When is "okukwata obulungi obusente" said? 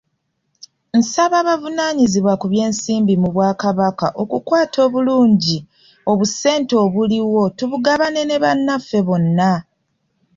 4.21-6.73